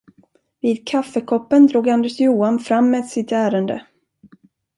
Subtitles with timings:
[0.61, 3.85] Vid kaffekoppen drog Anders Johan fram med sitt ärende.